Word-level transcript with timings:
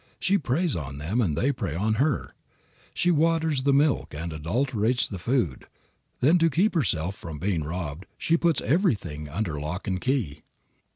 She 0.19 0.39
preys 0.39 0.75
on 0.75 0.97
them 0.97 1.21
and 1.21 1.37
they 1.37 1.51
prey 1.51 1.75
on 1.75 1.93
her. 2.01 2.33
She 2.91 3.11
waters 3.11 3.61
the 3.61 3.71
milk 3.71 4.15
and 4.15 4.33
adulterates 4.33 5.07
the 5.07 5.19
food. 5.19 5.67
Then 6.21 6.39
to 6.39 6.49
keep 6.49 6.73
herself 6.73 7.13
from 7.15 7.37
being 7.37 7.63
robbed 7.63 8.07
she 8.17 8.35
puts 8.35 8.61
everything 8.61 9.29
under 9.29 9.59
lock 9.59 9.85
and 9.87 10.01
key. 10.01 10.41